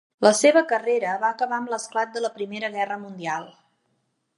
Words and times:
La 0.25 0.29
seva 0.37 0.63
carrera 0.71 1.11
va 1.25 1.29
acabar 1.37 1.59
amb 1.61 1.75
l'esclat 1.75 2.17
de 2.17 2.27
la 2.27 2.35
Primera 2.41 2.75
Guerra 2.79 3.01
Mundial. 3.07 3.51